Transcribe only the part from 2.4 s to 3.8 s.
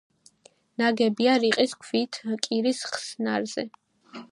კირის ხსნარზე.